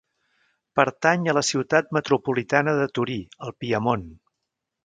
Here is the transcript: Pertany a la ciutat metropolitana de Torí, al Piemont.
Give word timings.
Pertany 0.79 1.27
a 1.33 1.35
la 1.37 1.43
ciutat 1.51 1.93
metropolitana 1.99 2.75
de 2.83 2.91
Torí, 2.97 3.21
al 3.49 3.57
Piemont. 3.65 4.09